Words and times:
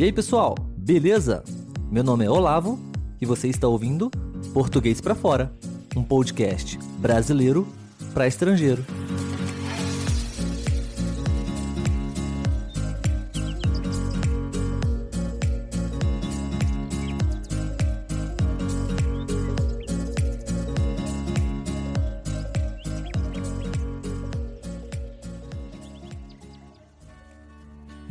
E 0.00 0.04
aí, 0.04 0.10
pessoal, 0.10 0.54
beleza? 0.78 1.44
Meu 1.90 2.02
nome 2.02 2.24
é 2.24 2.30
Olavo 2.30 2.78
e 3.20 3.26
você 3.26 3.48
está 3.48 3.68
ouvindo 3.68 4.10
Português 4.54 4.98
para 4.98 5.14
Fora, 5.14 5.52
um 5.94 6.02
podcast 6.02 6.78
brasileiro 6.98 7.68
para 8.14 8.26
estrangeiro. 8.26 8.82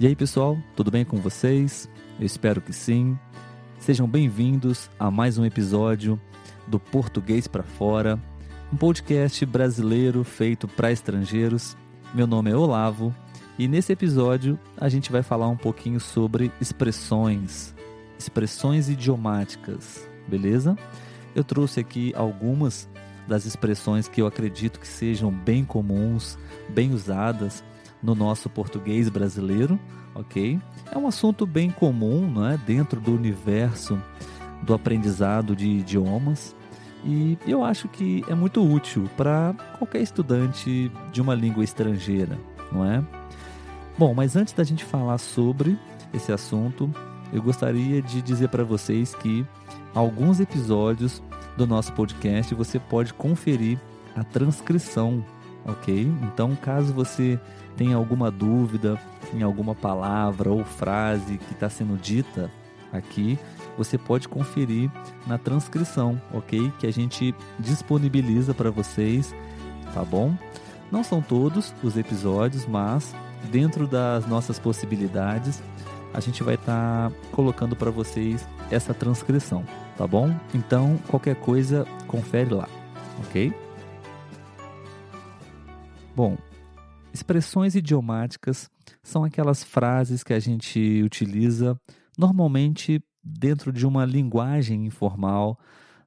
E 0.02 0.08
aí, 0.08 0.16
pessoal, 0.16 0.58
tudo 0.78 0.90
bem 0.90 1.04
com 1.04 1.18
vocês? 1.18 1.90
Eu 2.18 2.26
espero 2.26 2.62
que 2.62 2.72
sim. 2.72 3.20
Sejam 3.80 4.08
bem-vindos 4.08 4.90
a 4.98 5.12
mais 5.12 5.38
um 5.38 5.44
episódio 5.44 6.18
do 6.66 6.80
Português 6.80 7.48
para 7.48 7.64
Fora, 7.64 8.18
um 8.72 8.78
podcast 8.78 9.46
brasileiro 9.46 10.24
feito 10.24 10.70
para 10.70 10.90
estrangeiros. 10.90 11.76
Meu 12.14 12.26
nome 12.26 12.50
é 12.50 12.56
Olavo 12.56 13.14
e 13.58 13.68
nesse 13.68 13.92
episódio 13.92 14.58
a 14.78 14.88
gente 14.88 15.12
vai 15.12 15.22
falar 15.22 15.50
um 15.50 15.58
pouquinho 15.58 16.00
sobre 16.00 16.50
expressões, 16.62 17.76
expressões 18.18 18.88
idiomáticas, 18.88 20.08
beleza? 20.30 20.78
Eu 21.36 21.44
trouxe 21.44 21.82
aqui 21.82 22.14
algumas 22.16 22.88
das 23.28 23.46
expressões 23.46 24.08
que 24.08 24.22
eu 24.22 24.28
acredito 24.28 24.80
que 24.80 24.88
sejam 24.88 25.30
bem 25.30 25.66
comuns, 25.66 26.38
bem 26.70 26.94
usadas 26.94 27.66
no 28.02 28.16
nosso 28.16 28.50
português 28.50 29.10
brasileiro, 29.10 29.80
ok? 30.16 30.60
É 30.92 30.98
um 30.98 31.08
assunto 31.08 31.46
bem 31.46 31.70
comum, 31.70 32.30
não 32.30 32.48
é? 32.48 32.58
Dentro 32.58 33.00
do 33.00 33.14
universo 33.14 34.02
do 34.64 34.74
aprendizado 34.74 35.56
de 35.56 35.68
idiomas 35.68 36.56
e 37.04 37.38
eu 37.48 37.64
acho 37.64 37.88
que 37.88 38.24
é 38.28 38.36
muito 38.36 38.62
útil 38.62 39.10
para 39.16 39.56
qualquer 39.78 40.02
estudante 40.02 40.92
de 41.12 41.22
uma 41.22 41.34
língua 41.34 41.64
estrangeira, 41.64 42.38
não 42.72 42.86
é? 42.86 43.04
Bom, 43.98 44.14
mas 44.14 44.36
antes 44.36 44.54
da 44.54 44.64
gente 44.64 44.84
falar 44.84 45.18
sobre 45.18 45.78
esse 46.14 46.32
assunto, 46.32 46.94
eu 47.32 47.42
gostaria 47.42 48.02
de 48.02 48.22
dizer 48.22 48.50
para 48.50 48.64
vocês 48.64 49.14
que 49.16 49.46
alguns 49.94 50.40
episódios 50.40 51.22
do 51.56 51.66
nosso 51.66 51.94
podcast 51.94 52.54
você 52.54 52.80
pode 52.80 53.14
conferir 53.14 53.80
a 54.16 54.24
transcrição, 54.24 55.24
ok? 55.66 56.12
Então, 56.24 56.56
caso 56.56 56.94
você 56.94 57.40
tem 57.76 57.94
alguma 57.94 58.30
dúvida 58.30 59.00
em 59.34 59.44
alguma 59.44 59.76
palavra 59.76 60.52
ou 60.52 60.64
frase 60.64 61.38
que 61.38 61.54
está 61.54 61.70
sendo 61.70 61.98
dita 61.98 62.52
aqui, 62.92 63.38
você 63.78 63.98
pode 63.98 64.28
conferir 64.28 64.90
na 65.28 65.38
transcrição, 65.38 66.20
ok? 66.34 66.72
Que 66.80 66.88
a 66.88 66.92
gente 66.92 67.34
disponibiliza 67.60 68.54
para 68.54 68.72
vocês, 68.72 69.34
tá 69.94 70.04
bom? 70.04 70.36
Não 70.92 71.04
são 71.04 71.22
todos 71.22 71.74
os 71.84 71.98
episódios, 71.98 72.66
mas 72.66 73.16
dentro 73.52 73.88
das 73.88 74.28
nossas 74.28 74.60
possibilidades, 74.60 75.62
a 76.14 76.20
gente 76.20 76.44
vai 76.44 76.56
estar 76.56 77.10
tá 77.10 77.16
colocando 77.32 77.76
para 77.76 77.92
vocês 77.92 78.48
essa 78.72 78.94
transcrição, 78.94 79.64
tá 79.98 80.08
bom? 80.08 80.36
Então, 80.54 81.00
qualquer 81.08 81.36
coisa, 81.36 81.86
confere 82.08 82.54
lá, 82.54 82.68
ok? 83.20 83.54
Bom, 86.20 86.38
Expressões 87.14 87.76
idiomáticas 87.76 88.70
são 89.02 89.24
aquelas 89.24 89.64
frases 89.64 90.22
que 90.22 90.34
a 90.34 90.40
gente 90.42 91.02
utiliza 91.02 91.80
normalmente 92.18 93.02
dentro 93.24 93.72
de 93.72 93.88
uma 93.88 94.04
linguagem 94.04 94.86
informal, 94.86 95.58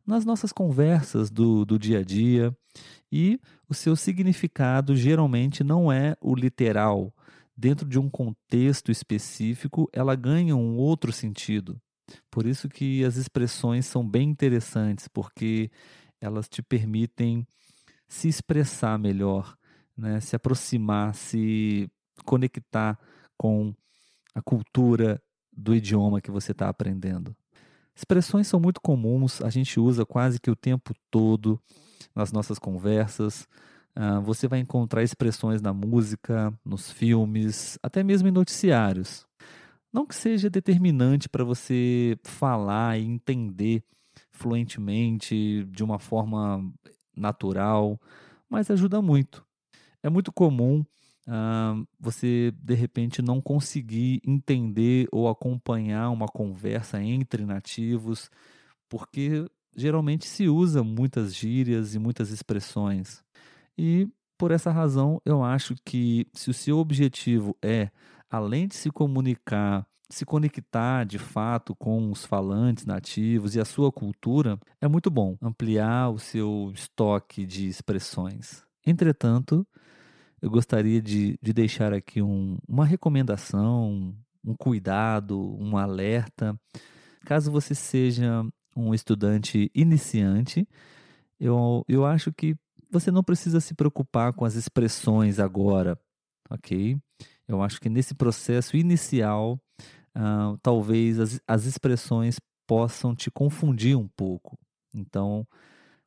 nas 0.06 0.26
nossas 0.26 0.52
conversas 0.52 1.30
do, 1.30 1.64
do 1.64 1.78
dia 1.78 2.00
a 2.00 2.02
dia, 2.02 2.54
e 3.10 3.40
o 3.66 3.72
seu 3.72 3.96
significado 3.96 4.94
geralmente 4.94 5.64
não 5.64 5.90
é 5.90 6.14
o 6.20 6.34
literal. 6.34 7.10
Dentro 7.56 7.88
de 7.88 7.98
um 7.98 8.10
contexto 8.10 8.92
específico, 8.92 9.88
ela 9.94 10.14
ganha 10.14 10.54
um 10.54 10.76
outro 10.76 11.10
sentido. 11.10 11.80
Por 12.30 12.44
isso 12.44 12.68
que 12.68 13.02
as 13.02 13.16
expressões 13.16 13.86
são 13.86 14.06
bem 14.06 14.28
interessantes, 14.28 15.08
porque 15.08 15.70
elas 16.20 16.50
te 16.50 16.62
permitem 16.62 17.46
se 18.06 18.28
expressar 18.28 18.98
melhor, 18.98 19.56
né, 19.96 20.20
se 20.20 20.36
aproximar, 20.36 21.14
se 21.14 21.90
conectar 22.24 22.98
com 23.36 23.74
a 24.34 24.42
cultura 24.42 25.20
do 25.52 25.74
idioma 25.74 26.20
que 26.20 26.30
você 26.30 26.52
está 26.52 26.68
aprendendo. 26.68 27.36
Expressões 27.94 28.46
são 28.46 28.58
muito 28.58 28.80
comuns, 28.80 29.42
a 29.42 29.50
gente 29.50 29.78
usa 29.78 30.06
quase 30.06 30.40
que 30.40 30.50
o 30.50 30.56
tempo 30.56 30.94
todo 31.10 31.60
nas 32.14 32.32
nossas 32.32 32.58
conversas. 32.58 33.46
Uh, 33.94 34.22
você 34.22 34.48
vai 34.48 34.58
encontrar 34.58 35.02
expressões 35.02 35.60
na 35.60 35.74
música, 35.74 36.52
nos 36.64 36.90
filmes, 36.90 37.78
até 37.82 38.02
mesmo 38.02 38.28
em 38.28 38.32
noticiários. 38.32 39.26
Não 39.92 40.06
que 40.06 40.14
seja 40.14 40.48
determinante 40.48 41.28
para 41.28 41.44
você 41.44 42.18
falar 42.24 42.98
e 42.98 43.04
entender 43.04 43.84
fluentemente, 44.30 45.64
de 45.70 45.84
uma 45.84 45.98
forma 45.98 46.72
natural, 47.14 48.00
mas 48.48 48.70
ajuda 48.70 49.02
muito. 49.02 49.44
É 50.02 50.10
muito 50.10 50.32
comum 50.32 50.84
uh, 51.28 51.86
você, 51.98 52.52
de 52.56 52.74
repente, 52.74 53.22
não 53.22 53.40
conseguir 53.40 54.20
entender 54.26 55.06
ou 55.12 55.28
acompanhar 55.28 56.10
uma 56.10 56.26
conversa 56.26 57.02
entre 57.02 57.44
nativos, 57.44 58.30
porque 58.88 59.46
geralmente 59.76 60.26
se 60.26 60.48
usa 60.48 60.82
muitas 60.82 61.34
gírias 61.34 61.94
e 61.94 61.98
muitas 61.98 62.30
expressões. 62.30 63.22
E 63.76 64.08
por 64.36 64.50
essa 64.50 64.70
razão, 64.70 65.20
eu 65.24 65.42
acho 65.42 65.74
que 65.84 66.26
se 66.34 66.50
o 66.50 66.54
seu 66.54 66.78
objetivo 66.78 67.56
é, 67.62 67.90
além 68.28 68.66
de 68.66 68.74
se 68.74 68.90
comunicar, 68.90 69.86
se 70.10 70.24
conectar 70.24 71.04
de 71.04 71.18
fato 71.18 71.74
com 71.76 72.10
os 72.10 72.24
falantes 72.26 72.84
nativos 72.84 73.54
e 73.54 73.60
a 73.60 73.64
sua 73.64 73.92
cultura, 73.92 74.58
é 74.80 74.88
muito 74.88 75.10
bom 75.10 75.36
ampliar 75.40 76.10
o 76.10 76.18
seu 76.18 76.70
estoque 76.74 77.46
de 77.46 77.68
expressões. 77.68 78.64
Entretanto, 78.84 79.66
eu 80.42 80.50
gostaria 80.50 81.00
de, 81.00 81.38
de 81.40 81.52
deixar 81.52 81.94
aqui 81.94 82.20
um, 82.20 82.58
uma 82.66 82.84
recomendação, 82.84 84.12
um 84.44 84.56
cuidado, 84.56 85.56
um 85.58 85.76
alerta. 85.76 86.58
Caso 87.24 87.52
você 87.52 87.76
seja 87.76 88.44
um 88.76 88.92
estudante 88.92 89.70
iniciante, 89.72 90.68
eu, 91.38 91.84
eu 91.88 92.04
acho 92.04 92.32
que 92.32 92.56
você 92.90 93.12
não 93.12 93.22
precisa 93.22 93.60
se 93.60 93.72
preocupar 93.72 94.32
com 94.32 94.44
as 94.44 94.56
expressões 94.56 95.38
agora, 95.38 95.96
ok? 96.50 96.98
Eu 97.46 97.62
acho 97.62 97.80
que 97.80 97.88
nesse 97.88 98.14
processo 98.14 98.76
inicial, 98.76 99.60
uh, 100.16 100.58
talvez 100.60 101.20
as, 101.20 101.40
as 101.46 101.66
expressões 101.66 102.36
possam 102.66 103.14
te 103.14 103.30
confundir 103.30 103.96
um 103.96 104.08
pouco. 104.08 104.58
Então, 104.92 105.46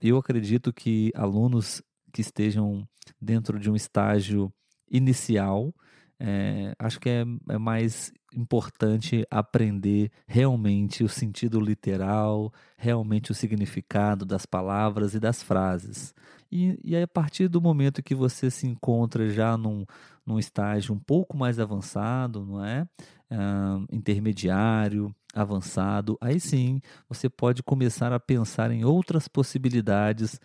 eu 0.01 0.17
acredito 0.17 0.73
que 0.73 1.11
alunos 1.15 1.81
que 2.15 2.21
estejam 2.21 2.87
dentro 3.21 3.59
de 3.59 3.69
um 3.69 3.75
estágio 3.75 4.49
inicial, 4.89 5.75
é, 6.17 6.73
acho 6.79 6.97
que 6.97 7.09
é, 7.09 7.25
é, 7.49 7.57
mais 7.57 8.09
importante 8.33 9.27
aprender 9.29 10.09
realmente 10.25 11.03
o 11.03 11.09
sentido 11.09 11.59
literal, 11.59 12.53
realmente 12.77 13.33
o 13.33 13.35
significado 13.35 14.25
das 14.25 14.45
palavras 14.45 15.13
e 15.13 15.19
das 15.19 15.43
frases. 15.43 16.13
E, 16.49 16.79
e 16.81 16.95
a 16.95 17.05
partir 17.05 17.49
do 17.49 17.61
momento 17.61 18.01
que 18.01 18.15
você 18.15 18.49
se 18.49 18.65
encontra 18.65 19.27
já 19.29 19.57
num, 19.57 19.85
num 20.25 20.39
estágio 20.39 20.95
um 20.95 20.99
pouco 20.99 21.35
mais 21.35 21.59
avançado, 21.59 22.45
não 22.45 22.63
é? 22.63 22.87
Uh, 23.29 23.83
intermediário, 23.91 25.13
avançado, 25.33 26.17
aí 26.21 26.39
sim 26.39 26.79
você 27.09 27.27
pode 27.27 27.61
começar 27.61 28.13
a 28.13 28.19
pensar 28.19 28.71
em 28.71 28.85
outras 28.85 29.27
possibilidades 29.27 30.39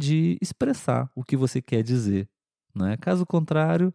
de 0.00 0.38
expressar 0.40 1.10
o 1.14 1.22
que 1.22 1.36
você 1.36 1.60
quer 1.60 1.82
dizer. 1.82 2.28
Né? 2.74 2.96
Caso 2.96 3.26
contrário, 3.26 3.94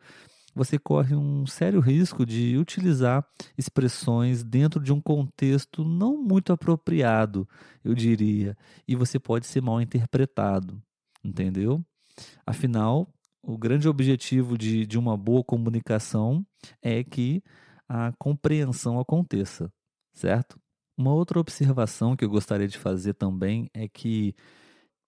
você 0.54 0.78
corre 0.78 1.16
um 1.16 1.46
sério 1.46 1.82
risco 1.82 2.26
de 2.26 2.58
utilizar 2.58 3.28
expressões 3.58 4.44
dentro 4.44 4.82
de 4.82 4.94
um 4.94 5.02
contexto 5.02 5.84
não 5.84 6.18
muito 6.18 6.54
apropriado, 6.54 7.48
eu 7.84 7.94
diria, 7.94 8.56
e 8.88 8.96
você 8.96 9.20
pode 9.20 9.46
ser 9.48 9.62
mal 9.62 9.82
interpretado, 9.82 10.82
entendeu? 11.24 11.84
Afinal, 12.46 13.12
o 13.44 13.58
grande 13.58 13.90
objetivo 13.90 14.58
de, 14.58 14.86
de 14.86 14.98
uma 14.98 15.18
boa 15.18 15.44
comunicação 15.44 16.46
é 16.82 17.04
que 17.04 17.44
a 17.88 18.14
compreensão 18.18 19.00
aconteça, 19.00 19.70
certo? 20.14 20.58
Uma 20.98 21.14
outra 21.14 21.40
observação 21.40 22.16
que 22.16 22.24
eu 22.24 22.30
gostaria 22.30 22.68
de 22.68 22.78
fazer 22.78 23.14
também 23.16 23.70
é 23.74 23.88
que 23.90 24.34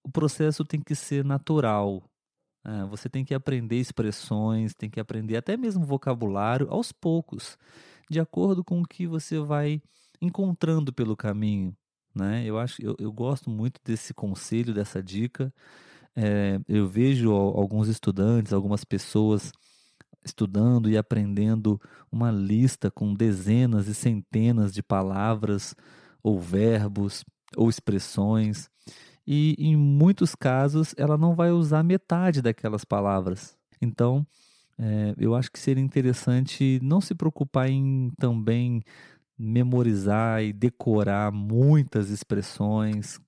o 0.07 0.12
processo 0.12 0.63
tem 0.63 0.80
que 0.80 0.95
ser 0.95 1.25
natural. 1.25 2.01
É, 2.65 2.86
você 2.86 3.09
tem 3.09 3.25
que 3.25 3.33
aprender 3.33 3.75
expressões, 3.75 4.74
tem 4.74 4.89
que 4.89 5.01
aprender 5.01 5.36
até 5.36 5.57
mesmo 5.57 5.86
vocabulário 5.86 6.68
aos 6.69 6.94
poucos, 6.94 7.57
de 8.09 8.18
acordo 8.18 8.63
com 8.63 8.81
o 8.81 8.88
que 8.88 9.06
você 9.06 9.38
vai 9.38 9.81
encontrando 10.21 10.94
pelo 10.94 11.15
caminho. 11.15 11.75
Né? 12.15 12.45
Eu 12.45 12.57
acho, 12.57 12.81
eu, 12.81 12.95
eu 12.98 13.12
gosto 13.12 13.50
muito 13.50 13.81
desse 13.83 14.13
conselho, 14.13 14.74
dessa 14.74 15.04
dica. 15.04 15.54
É, 16.15 16.57
eu 16.69 16.88
vejo 16.88 17.31
alguns 17.31 17.89
estudantes, 17.89 18.54
algumas 18.54 18.86
pessoas 18.86 19.51
estudando 20.24 20.89
e 20.89 20.98
aprendendo 20.98 21.80
uma 22.09 22.31
lista 22.31 22.89
com 22.89 23.13
dezenas 23.13 23.88
e 23.88 23.94
centenas 23.94 24.74
de 24.74 24.81
palavras 24.81 25.75
ou 26.24 26.39
verbos 26.39 27.25
ou 27.56 27.69
expressões 27.69 28.69
e 29.28 29.56
em 29.60 29.76
muitos 29.76 30.34
casos 30.34 30.96
ela 30.98 31.18
não 31.18 31.36
vai 31.36 31.52
usar 31.52 31.84
metade 31.84 32.42
daquelas 32.42 32.86
palavras. 32.86 33.58
Então, 33.82 34.26
é, 34.80 35.14
eu 35.18 35.36
acho 35.36 35.52
que 35.52 35.60
seria 35.60 35.84
interessante 35.84 36.80
não 36.82 37.02
se 37.02 37.14
preocupar 37.14 37.70
em 37.70 38.12
também 38.18 38.82
memorizar 39.38 40.44
e 40.44 40.54
decorar 40.54 41.32
muitas 41.32 42.10
expressões. 42.10 43.20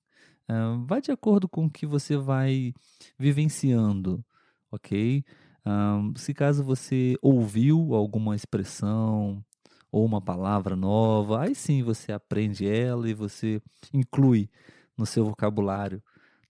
É, 0.47 0.53
vai 0.85 1.01
de 1.01 1.11
acordo 1.11 1.47
com 1.49 1.65
o 1.65 1.69
que 1.69 1.85
você 1.85 2.15
vai 2.17 2.73
vivenciando, 3.17 4.23
ok? 4.71 5.23
Um, 5.65 6.13
se 6.15 6.33
caso 6.33 6.63
você 6.63 7.15
ouviu 7.21 7.93
alguma 7.93 8.35
expressão 8.35 9.43
ou 9.91 10.05
uma 10.05 10.21
palavra 10.21 10.75
nova, 10.75 11.41
aí 11.41 11.53
sim 11.53 11.83
você 11.83 12.11
aprende 12.11 12.67
ela 12.67 13.09
e 13.09 13.13
você 13.13 13.61
inclui 13.93 14.49
no 14.99 15.05
seu 15.05 15.25
vocabulário. 15.25 16.03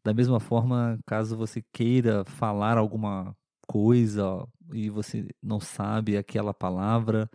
Da 0.04 0.14
mesma 0.14 0.40
forma, 0.40 1.00
caso 1.06 1.38
você 1.38 1.64
queira 1.72 2.26
falar 2.26 2.78
alguma 2.78 3.36
coisa 3.68 4.46
e 4.74 4.90
você 4.90 5.28
não 5.42 5.60
sabe 5.60 6.18
aquela 6.18 6.54
palavra, 6.54 7.30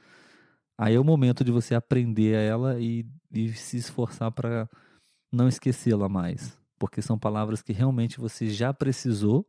aí 0.77 0.95
é 0.95 1.01
o 1.01 1.05
momento 1.05 1.45
de 1.45 1.53
você 1.53 1.75
aprender 1.75 2.35
ela 2.35 2.81
e, 2.81 3.07
e 3.33 3.53
se 3.53 3.77
esforçar 3.77 4.33
para 4.33 4.69
não 5.33 5.47
esquecê-la 5.47 6.09
mais, 6.09 6.59
porque 6.79 7.01
são 7.01 7.19
palavras 7.19 7.63
que 7.63 7.73
realmente 7.73 8.19
você 8.19 8.49
já 8.51 8.75
precisou 8.75 9.47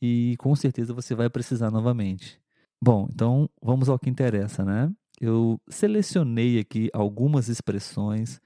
e 0.00 0.34
com 0.38 0.54
certeza 0.54 0.92
você 0.92 1.14
vai 1.14 1.30
precisar 1.30 1.70
novamente. 1.70 2.40
Bom, 2.82 3.08
então 3.10 3.48
vamos 3.62 3.88
ao 3.88 3.98
que 3.98 4.10
interessa, 4.10 4.64
né? 4.64 4.92
Eu 5.20 5.60
selecionei 5.68 6.58
aqui 6.58 6.90
algumas 6.92 7.48
expressões 7.48 8.40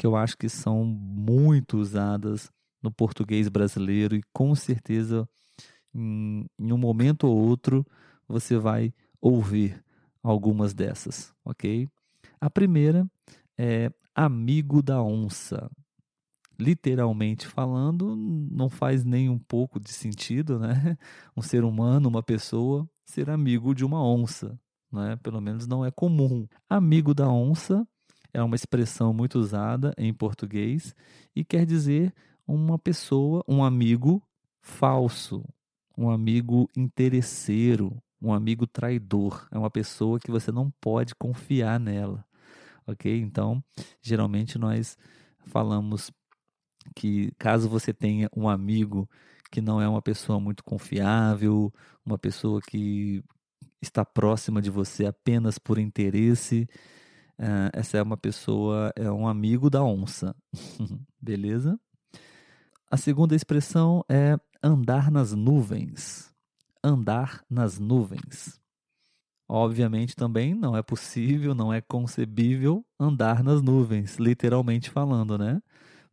que 0.00 0.06
eu 0.06 0.16
acho 0.16 0.34
que 0.34 0.48
são 0.48 0.82
muito 0.82 1.76
usadas 1.76 2.50
no 2.82 2.90
português 2.90 3.50
brasileiro 3.50 4.16
e 4.16 4.22
com 4.32 4.54
certeza 4.54 5.28
em, 5.94 6.46
em 6.58 6.72
um 6.72 6.78
momento 6.78 7.24
ou 7.24 7.36
outro 7.36 7.86
você 8.26 8.56
vai 8.56 8.94
ouvir 9.20 9.84
algumas 10.22 10.72
dessas, 10.72 11.34
ok? 11.44 11.86
A 12.40 12.48
primeira 12.48 13.06
é 13.58 13.92
amigo 14.14 14.82
da 14.82 15.02
onça 15.02 15.70
literalmente 16.58 17.46
falando, 17.46 18.16
não 18.16 18.70
faz 18.70 19.04
nem 19.04 19.28
um 19.28 19.38
pouco 19.38 19.78
de 19.78 19.90
sentido, 19.90 20.58
né? 20.58 20.96
Um 21.36 21.42
ser 21.42 21.62
humano, 21.62 22.08
uma 22.08 22.22
pessoa, 22.22 22.88
ser 23.04 23.28
amigo 23.28 23.74
de 23.74 23.84
uma 23.84 24.02
onça, 24.02 24.58
né? 24.90 25.16
Pelo 25.16 25.42
menos 25.42 25.66
não 25.66 25.84
é 25.84 25.90
comum. 25.90 26.48
Amigo 26.70 27.12
da 27.12 27.28
onça 27.28 27.86
é 28.32 28.42
uma 28.42 28.56
expressão 28.56 29.12
muito 29.12 29.38
usada 29.38 29.94
em 29.96 30.12
português 30.12 30.94
e 31.34 31.44
quer 31.44 31.64
dizer 31.66 32.14
uma 32.46 32.78
pessoa, 32.78 33.44
um 33.46 33.62
amigo 33.62 34.22
falso, 34.60 35.44
um 35.96 36.10
amigo 36.10 36.68
interesseiro, 36.76 38.02
um 38.20 38.32
amigo 38.32 38.66
traidor. 38.66 39.46
É 39.50 39.58
uma 39.58 39.70
pessoa 39.70 40.18
que 40.18 40.30
você 40.30 40.50
não 40.50 40.70
pode 40.80 41.14
confiar 41.14 41.78
nela, 41.78 42.24
ok? 42.86 43.20
Então, 43.20 43.62
geralmente 44.02 44.58
nós 44.58 44.98
falamos 45.46 46.10
que 46.94 47.32
caso 47.38 47.68
você 47.68 47.92
tenha 47.92 48.28
um 48.36 48.48
amigo 48.48 49.08
que 49.50 49.60
não 49.60 49.80
é 49.80 49.88
uma 49.88 50.00
pessoa 50.00 50.38
muito 50.38 50.62
confiável, 50.62 51.72
uma 52.04 52.18
pessoa 52.18 52.60
que 52.60 53.22
está 53.82 54.04
próxima 54.04 54.62
de 54.62 54.70
você 54.70 55.06
apenas 55.06 55.58
por 55.58 55.78
interesse, 55.78 56.68
uh, 57.40 57.70
essa 57.72 57.96
é 57.98 58.02
uma 58.02 58.16
pessoa, 58.16 58.92
é 58.94 59.10
um 59.10 59.26
amigo 59.26 59.70
da 59.70 59.82
onça. 59.82 60.34
Beleza? 61.20 61.78
A 62.90 62.96
segunda 62.96 63.34
expressão 63.34 64.04
é 64.08 64.36
andar 64.62 65.10
nas 65.10 65.32
nuvens. 65.32 66.32
Andar 66.82 67.44
nas 67.48 67.78
nuvens. 67.78 68.60
Obviamente 69.48 70.14
também 70.14 70.54
não 70.54 70.76
é 70.76 70.82
possível, 70.82 71.54
não 71.54 71.72
é 71.72 71.80
concebível 71.80 72.84
andar 72.98 73.42
nas 73.42 73.60
nuvens, 73.60 74.16
literalmente 74.16 74.88
falando, 74.90 75.36
né? 75.36 75.60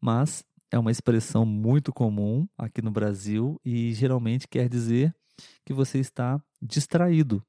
Mas 0.01 0.43
é 0.71 0.79
uma 0.79 0.91
expressão 0.91 1.45
muito 1.45 1.93
comum 1.93 2.47
aqui 2.57 2.81
no 2.81 2.89
Brasil 2.89 3.59
e 3.63 3.93
geralmente 3.93 4.47
quer 4.47 4.67
dizer 4.67 5.15
que 5.63 5.73
você 5.73 5.99
está 5.99 6.41
distraído, 6.61 7.43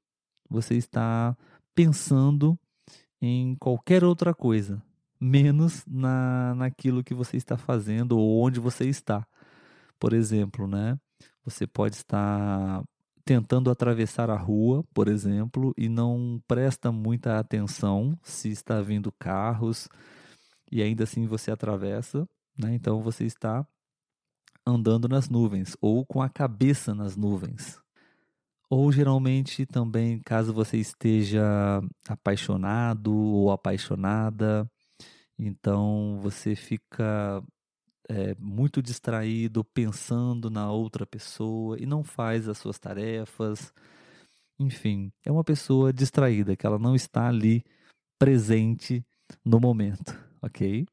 você 0.49 0.75
está 0.75 1.35
pensando 1.73 2.57
em 3.21 3.55
qualquer 3.55 4.03
outra 4.03 4.33
coisa, 4.33 4.81
menos 5.19 5.85
na, 5.87 6.55
naquilo 6.55 7.03
que 7.03 7.13
você 7.13 7.37
está 7.37 7.57
fazendo 7.57 8.17
ou 8.17 8.41
onde 8.43 8.59
você 8.59 8.85
está. 8.85 9.25
Por 9.99 10.13
exemplo, 10.13 10.67
né? 10.67 10.97
Você 11.43 11.67
pode 11.67 11.95
estar 11.95 12.83
tentando 13.25 13.69
atravessar 13.69 14.29
a 14.29 14.37
rua, 14.37 14.83
por 14.93 15.07
exemplo, 15.07 15.73
e 15.77 15.89
não 15.89 16.41
presta 16.47 16.91
muita 16.91 17.39
atenção 17.39 18.17
se 18.23 18.49
está 18.49 18.81
vindo 18.81 19.11
carros 19.19 19.87
e 20.71 20.81
ainda 20.81 21.03
assim 21.03 21.27
você 21.27 21.51
atravessa 21.51 22.27
né? 22.59 22.73
Então 22.73 23.01
você 23.01 23.23
está 23.23 23.65
andando 24.65 25.07
nas 25.07 25.29
nuvens 25.29 25.77
ou 25.81 26.05
com 26.05 26.21
a 26.21 26.29
cabeça 26.29 26.93
nas 26.93 27.15
nuvens. 27.15 27.81
Ou 28.69 28.91
geralmente 28.91 29.65
também, 29.65 30.19
caso 30.19 30.53
você 30.53 30.77
esteja 30.77 31.41
apaixonado 32.07 33.11
ou 33.11 33.51
apaixonada, 33.51 34.69
então 35.37 36.19
você 36.21 36.55
fica 36.55 37.43
é, 38.07 38.35
muito 38.35 38.81
distraído 38.81 39.63
pensando 39.63 40.49
na 40.49 40.71
outra 40.71 41.05
pessoa 41.05 41.79
e 41.79 41.85
não 41.85 42.03
faz 42.03 42.47
as 42.47 42.57
suas 42.59 42.77
tarefas. 42.77 43.73
Enfim, 44.59 45.11
é 45.25 45.31
uma 45.31 45.43
pessoa 45.43 45.93
distraída, 45.93 46.55
que 46.55 46.65
ela 46.65 46.77
não 46.77 46.95
está 46.95 47.27
ali 47.27 47.63
presente 48.19 49.05
no 49.45 49.59
momento, 49.59 50.13
ok? 50.41 50.85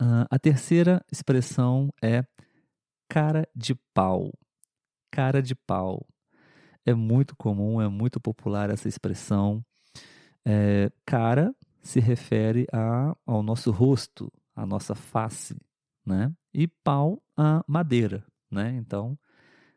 Uh, 0.00 0.26
a 0.30 0.38
terceira 0.38 1.04
expressão 1.10 1.92
é 2.02 2.24
cara 3.08 3.48
de 3.54 3.74
pau. 3.94 4.32
Cara 5.10 5.40
de 5.40 5.54
pau. 5.54 6.06
É 6.84 6.94
muito 6.94 7.36
comum, 7.36 7.80
é 7.80 7.88
muito 7.88 8.20
popular 8.20 8.70
essa 8.70 8.88
expressão. 8.88 9.64
É, 10.44 10.90
cara 11.06 11.54
se 11.82 12.00
refere 12.00 12.66
a, 12.72 13.16
ao 13.26 13.42
nosso 13.42 13.70
rosto, 13.70 14.32
à 14.54 14.64
nossa 14.64 14.94
face, 14.94 15.56
né? 16.04 16.32
E 16.52 16.66
pau 16.66 17.22
a 17.36 17.64
madeira, 17.66 18.24
né? 18.50 18.74
Então, 18.76 19.18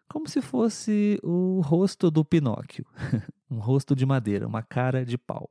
como 0.08 0.28
se 0.28 0.42
fosse 0.42 1.20
o 1.24 1.62
rosto 1.62 2.12
do 2.12 2.24
Pinóquio, 2.24 2.86
um 3.50 3.60
rosto 3.60 3.96
de 3.96 4.06
madeira, 4.06 4.48
uma 4.48 4.62
cara 4.62 5.06
de 5.06 5.18
pau. 5.18 5.50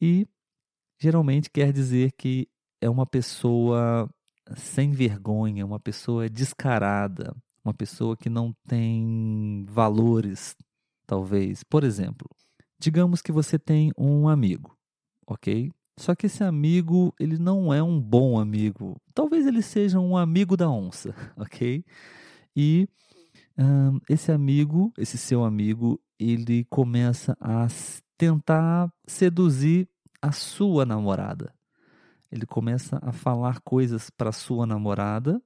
E 0.00 0.26
geralmente 0.98 1.50
quer 1.50 1.72
dizer 1.72 2.12
que 2.12 2.48
é 2.80 2.88
uma 2.88 3.06
pessoa 3.06 4.08
sem 4.56 4.92
vergonha, 4.92 5.64
uma 5.64 5.78
pessoa 5.78 6.28
descarada, 6.28 7.34
uma 7.64 7.74
pessoa 7.74 8.16
que 8.16 8.30
não 8.30 8.54
tem 8.66 9.64
valores, 9.68 10.56
talvez. 11.06 11.62
Por 11.62 11.84
exemplo, 11.84 12.28
digamos 12.78 13.22
que 13.22 13.32
você 13.32 13.58
tem 13.58 13.92
um 13.96 14.28
amigo, 14.28 14.76
ok? 15.26 15.70
Só 15.98 16.14
que 16.14 16.26
esse 16.26 16.42
amigo, 16.42 17.14
ele 17.20 17.38
não 17.38 17.72
é 17.72 17.82
um 17.82 18.00
bom 18.00 18.38
amigo. 18.38 18.96
Talvez 19.12 19.46
ele 19.46 19.60
seja 19.60 20.00
um 20.00 20.16
amigo 20.16 20.56
da 20.56 20.70
onça, 20.70 21.14
ok? 21.36 21.84
E 22.56 22.88
um, 23.58 24.00
esse 24.08 24.32
amigo, 24.32 24.92
esse 24.96 25.18
seu 25.18 25.44
amigo, 25.44 26.00
ele 26.18 26.64
começa 26.70 27.36
a 27.40 27.66
tentar 28.16 28.90
seduzir 29.06 29.88
a 30.22 30.32
sua 30.32 30.84
namorada 30.84 31.54
ele 32.30 32.46
começa 32.46 32.98
a 33.02 33.12
falar 33.12 33.60
coisas 33.60 34.08
para 34.08 34.30
sua 34.30 34.64
namorada. 34.64 35.42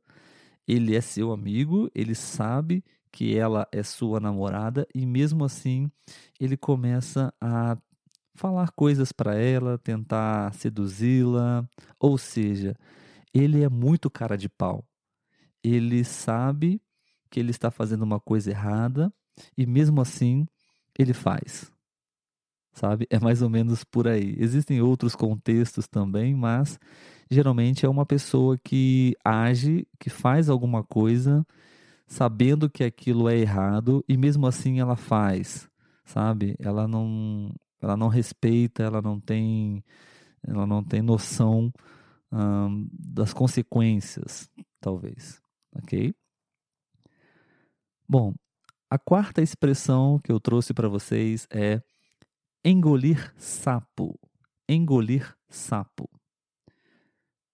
Ele 0.66 0.96
é 0.96 1.00
seu 1.00 1.32
amigo, 1.32 1.90
ele 1.94 2.14
sabe 2.14 2.84
que 3.12 3.36
ela 3.36 3.66
é 3.72 3.82
sua 3.82 4.18
namorada 4.20 4.86
e 4.94 5.06
mesmo 5.06 5.44
assim 5.44 5.90
ele 6.40 6.56
começa 6.56 7.32
a 7.40 7.76
falar 8.34 8.70
coisas 8.72 9.12
para 9.12 9.36
ela, 9.36 9.78
tentar 9.78 10.52
seduzi-la, 10.54 11.68
ou 12.00 12.18
seja, 12.18 12.76
ele 13.32 13.62
é 13.62 13.68
muito 13.68 14.10
cara 14.10 14.36
de 14.36 14.48
pau. 14.48 14.84
Ele 15.62 16.04
sabe 16.04 16.80
que 17.30 17.40
ele 17.40 17.50
está 17.50 17.70
fazendo 17.70 18.02
uma 18.02 18.20
coisa 18.20 18.50
errada 18.50 19.12
e 19.56 19.66
mesmo 19.66 20.00
assim 20.00 20.46
ele 20.98 21.12
faz. 21.14 21.72
sabe? 22.72 23.06
É 23.10 23.18
mais 23.18 23.42
ou 23.42 23.48
menos 23.50 23.84
por 23.84 24.08
aí. 24.08 24.34
Existem 24.38 24.80
outros 24.82 25.14
contextos 25.14 25.86
também, 25.86 26.34
mas 26.34 26.78
geralmente 27.30 27.86
é 27.86 27.88
uma 27.88 28.06
pessoa 28.06 28.58
que 28.58 29.16
age, 29.24 29.86
que 29.98 30.10
faz 30.10 30.48
alguma 30.48 30.82
coisa 30.82 31.46
sabendo 32.06 32.70
que 32.70 32.84
aquilo 32.84 33.28
é 33.28 33.36
errado 33.36 34.04
e 34.08 34.16
mesmo 34.16 34.46
assim 34.46 34.80
ela 34.80 34.96
faz, 34.96 35.68
sabe? 36.04 36.54
Ela 36.58 36.86
não, 36.86 37.52
ela 37.80 37.96
não 37.96 38.08
respeita, 38.08 38.82
ela 38.82 39.00
não 39.02 39.18
tem, 39.18 39.82
ela 40.46 40.66
não 40.66 40.82
tem 40.82 41.02
noção 41.02 41.72
hum, 42.32 42.88
das 42.92 43.32
consequências, 43.32 44.50
talvez, 44.80 45.40
ok? 45.74 46.14
Bom, 48.08 48.34
a 48.90 48.98
quarta 48.98 49.42
expressão 49.42 50.20
que 50.22 50.30
eu 50.30 50.38
trouxe 50.38 50.74
para 50.74 50.88
vocês 50.88 51.48
é 51.50 51.82
engolir 52.64 53.34
sapo. 53.36 54.18
Engolir 54.68 55.34
sapo. 55.48 56.08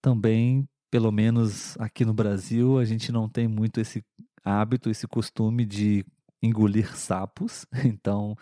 Também, 0.00 0.68
pelo 0.90 1.12
menos 1.12 1.76
aqui 1.78 2.04
no 2.04 2.14
Brasil, 2.14 2.78
a 2.78 2.84
gente 2.84 3.12
não 3.12 3.28
tem 3.28 3.46
muito 3.46 3.80
esse 3.80 4.04
hábito, 4.44 4.90
esse 4.90 5.06
costume 5.06 5.64
de 5.64 6.04
engolir 6.42 6.96
sapos, 6.96 7.66
então 7.84 8.36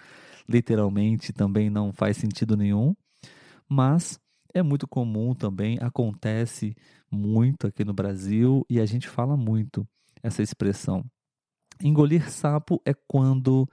literalmente 0.49 1.33
também 1.33 1.69
não 1.69 1.93
faz 1.93 2.17
sentido 2.17 2.57
nenhum, 2.57 2.95
mas 3.69 4.19
é 4.55 4.63
muito 4.63 4.87
comum 4.87 5.35
também, 5.35 5.79
acontece 5.81 6.75
muito 7.11 7.67
aqui 7.67 7.85
no 7.85 7.93
Brasil 7.93 8.65
e 8.69 8.81
a 8.81 8.87
gente 8.87 9.09
fala 9.09 9.37
muito 9.37 9.87
essa 10.23 10.43
expressão. 10.43 11.05
Engolir 11.83 12.31
sapo 12.31 12.81
é 12.85 12.93
quando 13.07 13.69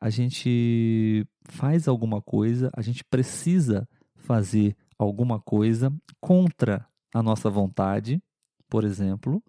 a 0.00 0.10
gente 0.10 1.26
faz 1.44 1.88
alguma 1.88 2.20
coisa, 2.20 2.70
a 2.74 2.82
gente 2.82 3.04
precisa 3.04 3.88
fazer 4.16 4.76
alguma 4.98 5.40
coisa 5.40 5.92
contra 6.20 6.86
a 7.14 7.22
nossa 7.22 7.48
vontade, 7.48 8.22
por 8.68 8.84
exemplo, 8.84 9.42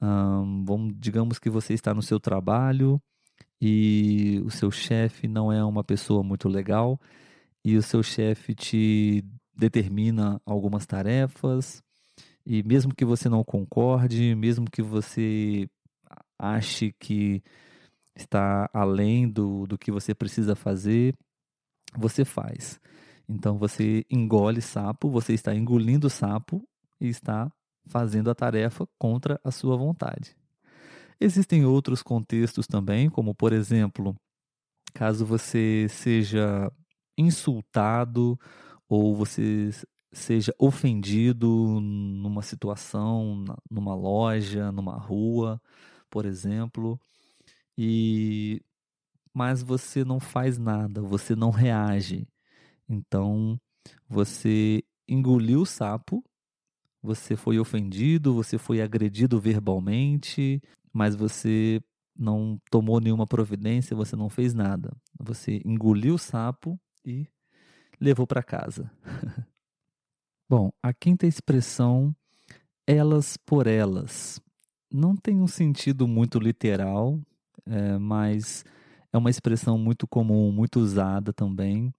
um, 0.00 0.64
vamos, 0.64 0.94
digamos 0.98 1.38
que 1.38 1.50
você 1.50 1.74
está 1.74 1.94
no 1.94 2.02
seu 2.02 2.20
trabalho 2.20 3.00
e 3.60 4.42
o 4.44 4.50
seu 4.50 4.70
chefe 4.70 5.26
não 5.28 5.52
é 5.52 5.64
uma 5.64 5.84
pessoa 5.84 6.22
muito 6.22 6.48
legal 6.48 7.00
e 7.64 7.76
o 7.76 7.82
seu 7.82 8.02
chefe 8.02 8.54
te 8.54 9.24
determina 9.54 10.40
algumas 10.44 10.86
tarefas 10.86 11.82
e 12.44 12.62
mesmo 12.62 12.94
que 12.94 13.04
você 13.04 13.28
não 13.28 13.42
concorde, 13.42 14.34
mesmo 14.34 14.70
que 14.70 14.82
você 14.82 15.68
ache 16.38 16.94
que 16.98 17.42
está 18.14 18.68
além 18.72 19.28
do, 19.28 19.66
do 19.66 19.76
que 19.78 19.90
você 19.90 20.14
precisa 20.14 20.54
fazer, 20.54 21.14
você 21.96 22.24
faz. 22.24 22.80
Então 23.28 23.58
você 23.58 24.04
engole 24.10 24.62
sapo, 24.62 25.10
você 25.10 25.32
está 25.32 25.54
engolindo 25.54 26.08
sapo 26.08 26.66
e 27.00 27.08
está 27.08 27.50
fazendo 27.86 28.30
a 28.30 28.34
tarefa 28.34 28.86
contra 28.98 29.40
a 29.44 29.50
sua 29.50 29.76
vontade. 29.76 30.36
Existem 31.20 31.64
outros 31.64 32.02
contextos 32.02 32.66
também, 32.66 33.08
como 33.08 33.34
por 33.34 33.52
exemplo, 33.52 34.14
caso 34.92 35.24
você 35.24 35.86
seja 35.88 36.70
insultado 37.16 38.38
ou 38.88 39.14
você 39.14 39.70
seja 40.12 40.54
ofendido 40.58 41.80
numa 41.80 42.42
situação, 42.42 43.44
numa 43.70 43.94
loja, 43.94 44.70
numa 44.72 44.96
rua, 44.96 45.60
por 46.10 46.24
exemplo, 46.24 47.00
e 47.76 48.62
mas 49.34 49.62
você 49.62 50.02
não 50.02 50.18
faz 50.18 50.56
nada, 50.56 51.02
você 51.02 51.36
não 51.36 51.50
reage. 51.50 52.26
Então, 52.88 53.60
você 54.08 54.82
engoliu 55.06 55.60
o 55.60 55.66
sapo 55.66 56.24
você 57.06 57.36
foi 57.36 57.58
ofendido, 57.58 58.34
você 58.34 58.58
foi 58.58 58.82
agredido 58.82 59.40
verbalmente, 59.40 60.60
mas 60.92 61.14
você 61.14 61.80
não 62.18 62.60
tomou 62.70 63.00
nenhuma 63.00 63.26
providência, 63.26 63.96
você 63.96 64.16
não 64.16 64.28
fez 64.28 64.52
nada. 64.52 64.94
Você 65.18 65.62
engoliu 65.64 66.14
o 66.14 66.18
sapo 66.18 66.78
e 67.04 67.28
levou 68.00 68.26
para 68.26 68.42
casa. 68.42 68.90
Bom, 70.48 70.70
a 70.82 70.92
quinta 70.92 71.26
expressão, 71.26 72.14
elas 72.86 73.36
por 73.36 73.66
elas, 73.66 74.40
não 74.92 75.16
tem 75.16 75.40
um 75.40 75.46
sentido 75.46 76.06
muito 76.06 76.38
literal, 76.38 77.20
é, 77.66 77.98
mas 77.98 78.64
é 79.12 79.18
uma 79.18 79.30
expressão 79.30 79.78
muito 79.78 80.06
comum, 80.06 80.50
muito 80.52 80.80
usada 80.80 81.32
também. 81.32 81.92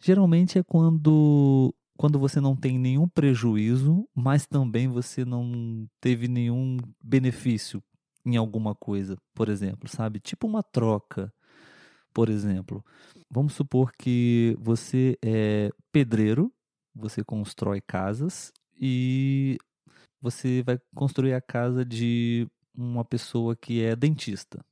Geralmente 0.00 0.58
é 0.58 0.62
quando 0.62 1.74
quando 1.96 2.18
você 2.18 2.40
não 2.40 2.56
tem 2.56 2.78
nenhum 2.78 3.08
prejuízo, 3.08 4.08
mas 4.14 4.46
também 4.46 4.88
você 4.88 5.24
não 5.24 5.88
teve 6.00 6.28
nenhum 6.28 6.76
benefício 7.02 7.82
em 8.24 8.36
alguma 8.36 8.74
coisa, 8.74 9.16
por 9.34 9.48
exemplo, 9.48 9.88
sabe? 9.88 10.18
Tipo 10.18 10.46
uma 10.46 10.62
troca, 10.62 11.32
por 12.12 12.28
exemplo. 12.28 12.84
Vamos 13.30 13.54
supor 13.54 13.92
que 13.98 14.56
você 14.58 15.18
é 15.22 15.70
pedreiro, 15.92 16.52
você 16.94 17.22
constrói 17.22 17.80
casas 17.80 18.52
e 18.80 19.58
você 20.20 20.62
vai 20.64 20.78
construir 20.94 21.34
a 21.34 21.40
casa 21.40 21.84
de 21.84 22.48
uma 22.74 23.04
pessoa 23.04 23.54
que 23.54 23.82
é 23.82 23.94
dentista. 23.94 24.64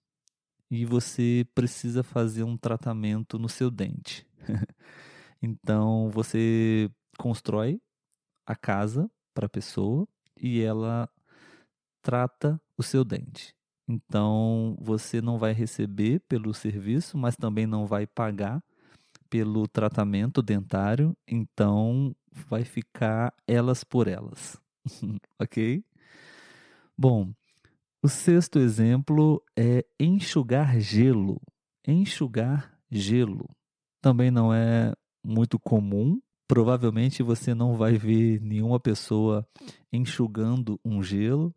E 0.70 0.86
você 0.86 1.46
precisa 1.54 2.02
fazer 2.02 2.42
um 2.42 2.56
tratamento 2.56 3.38
no 3.38 3.48
seu 3.48 3.70
dente. 3.70 4.26
então 5.42 6.10
você 6.10 6.90
constrói 7.18 7.80
a 8.46 8.54
casa 8.56 9.10
para 9.34 9.46
a 9.46 9.50
pessoa 9.50 10.06
e 10.36 10.60
ela 10.60 11.08
trata 12.02 12.60
o 12.76 12.82
seu 12.82 13.04
dente. 13.04 13.54
Então 13.88 14.76
você 14.80 15.20
não 15.20 15.38
vai 15.38 15.52
receber 15.52 16.20
pelo 16.28 16.52
serviço, 16.54 17.16
mas 17.16 17.36
também 17.36 17.66
não 17.66 17.86
vai 17.86 18.06
pagar 18.06 18.62
pelo 19.28 19.66
tratamento 19.66 20.42
dentário, 20.42 21.16
então 21.26 22.14
vai 22.48 22.64
ficar 22.64 23.34
elas 23.46 23.82
por 23.82 24.06
elas. 24.06 24.60
ok? 25.38 25.84
Bom, 26.96 27.32
o 28.02 28.08
sexto 28.08 28.58
exemplo 28.58 29.42
é 29.56 29.84
enxugar 29.98 30.78
gelo. 30.78 31.40
Enxugar 31.86 32.78
gelo 32.90 33.48
também 34.02 34.32
não 34.32 34.52
é 34.52 34.92
muito 35.24 35.58
comum 35.58 36.20
provavelmente 36.46 37.22
você 37.22 37.54
não 37.54 37.76
vai 37.76 37.96
ver 37.96 38.40
nenhuma 38.40 38.78
pessoa 38.80 39.46
enxugando 39.92 40.78
um 40.84 41.02
gelo, 41.02 41.54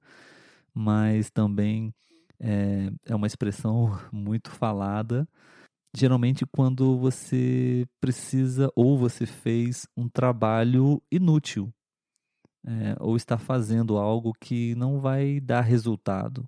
mas 0.74 1.30
também 1.30 1.94
é, 2.40 2.92
é 3.06 3.16
uma 3.16 3.28
expressão 3.28 4.00
muito 4.12 4.50
falada. 4.52 5.28
Geralmente, 5.96 6.46
quando 6.46 6.98
você 6.98 7.88
precisa 8.02 8.70
ou 8.76 8.98
você 8.98 9.26
fez 9.26 9.88
um 9.96 10.10
trabalho 10.10 11.02
inútil, 11.10 11.74
é, 12.66 12.96
ou 13.00 13.16
está 13.16 13.38
fazendo 13.38 13.98
algo 13.98 14.34
que 14.40 14.76
não 14.76 15.00
vai 15.00 15.40
dar 15.40 15.62
resultado. 15.62 16.48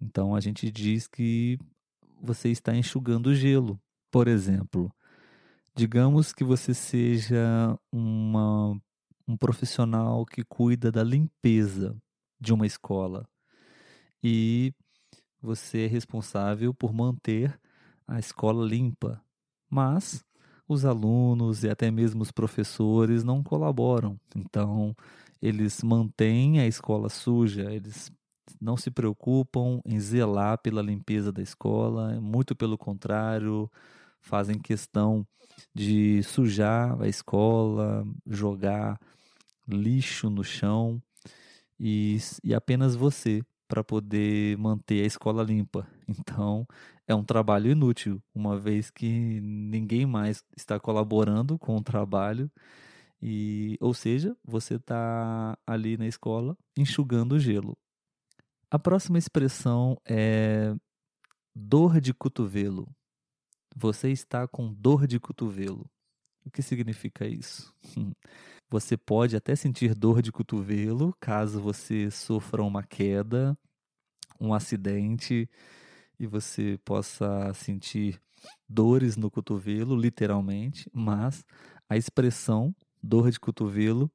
Então, 0.00 0.34
a 0.34 0.40
gente 0.40 0.70
diz 0.70 1.06
que 1.06 1.58
você 2.22 2.50
está 2.50 2.74
enxugando 2.74 3.34
gelo. 3.34 3.78
Por 4.10 4.28
exemplo, 4.28 4.90
Digamos 5.76 6.32
que 6.32 6.44
você 6.44 6.72
seja 6.72 7.76
uma, 7.90 8.80
um 9.26 9.36
profissional 9.36 10.24
que 10.24 10.44
cuida 10.44 10.92
da 10.92 11.02
limpeza 11.02 11.96
de 12.40 12.54
uma 12.54 12.64
escola 12.64 13.28
e 14.22 14.72
você 15.42 15.86
é 15.86 15.86
responsável 15.88 16.72
por 16.72 16.94
manter 16.94 17.58
a 18.06 18.20
escola 18.20 18.64
limpa, 18.64 19.20
mas 19.68 20.24
os 20.68 20.84
alunos 20.84 21.64
e 21.64 21.68
até 21.68 21.90
mesmo 21.90 22.22
os 22.22 22.30
professores 22.30 23.24
não 23.24 23.42
colaboram. 23.42 24.16
Então, 24.36 24.94
eles 25.42 25.82
mantêm 25.82 26.60
a 26.60 26.68
escola 26.68 27.08
suja, 27.08 27.72
eles 27.72 28.12
não 28.60 28.76
se 28.76 28.92
preocupam 28.92 29.80
em 29.84 29.98
zelar 29.98 30.56
pela 30.58 30.80
limpeza 30.80 31.32
da 31.32 31.42
escola, 31.42 32.20
muito 32.20 32.54
pelo 32.54 32.78
contrário, 32.78 33.68
fazem 34.24 34.58
questão 34.58 35.26
de 35.74 36.22
sujar 36.22 37.00
a 37.00 37.06
escola, 37.06 38.04
jogar 38.26 38.98
lixo 39.68 40.28
no 40.28 40.42
chão 40.42 41.00
e, 41.78 42.18
e 42.42 42.54
apenas 42.54 42.96
você 42.96 43.42
para 43.68 43.84
poder 43.84 44.56
manter 44.58 45.02
a 45.02 45.06
escola 45.06 45.42
limpa. 45.42 45.86
Então, 46.06 46.66
é 47.08 47.14
um 47.14 47.24
trabalho 47.24 47.70
inútil, 47.70 48.22
uma 48.34 48.58
vez 48.58 48.90
que 48.90 49.40
ninguém 49.40 50.04
mais 50.04 50.44
está 50.54 50.78
colaborando 50.78 51.58
com 51.58 51.76
o 51.76 51.82
trabalho. 51.82 52.50
E, 53.22 53.78
ou 53.80 53.94
seja, 53.94 54.36
você 54.44 54.74
está 54.74 55.56
ali 55.66 55.96
na 55.96 56.06
escola 56.06 56.56
enxugando 56.76 57.32
o 57.32 57.38
gelo. 57.38 57.74
A 58.70 58.78
próxima 58.78 59.16
expressão 59.16 59.96
é 60.04 60.74
dor 61.54 62.02
de 62.02 62.12
cotovelo. 62.12 62.86
Você 63.74 64.10
está 64.10 64.46
com 64.46 64.72
dor 64.72 65.06
de 65.06 65.18
cotovelo. 65.18 65.90
O 66.44 66.50
que 66.50 66.62
significa 66.62 67.26
isso? 67.26 67.74
Você 68.70 68.96
pode 68.96 69.36
até 69.36 69.54
sentir 69.54 69.94
dor 69.94 70.20
de 70.20 70.32
cotovelo 70.32 71.14
caso 71.20 71.60
você 71.60 72.10
sofra 72.10 72.62
uma 72.62 72.82
queda, 72.82 73.56
um 74.40 74.52
acidente 74.52 75.48
e 76.18 76.26
você 76.26 76.78
possa 76.84 77.52
sentir 77.54 78.20
dores 78.68 79.16
no 79.16 79.30
cotovelo, 79.30 79.94
literalmente, 79.94 80.90
mas 80.92 81.44
a 81.88 81.96
expressão 81.96 82.74
dor 83.02 83.30
de 83.30 83.38
cotovelo 83.38 84.10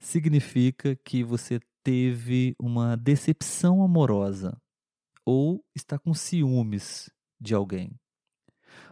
significa 0.00 0.96
que 0.96 1.22
você 1.22 1.60
teve 1.82 2.54
uma 2.58 2.96
decepção 2.96 3.82
amorosa 3.82 4.56
ou 5.24 5.62
está 5.74 5.98
com 5.98 6.14
ciúmes 6.14 7.10
de 7.40 7.54
alguém. 7.54 7.92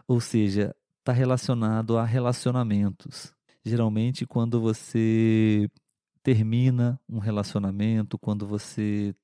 Ou 0.07 0.21
seja, 0.21 0.75
está 0.99 1.11
relacionado 1.11 1.97
a 1.97 2.05
relacionamentos. 2.05 3.33
Geralmente, 3.63 4.25
quando 4.25 4.61
você 4.61 5.69
termina 6.23 6.99
um 7.07 7.19
relacionamento, 7.19 8.17
quando 8.17 8.47
você 8.47 9.15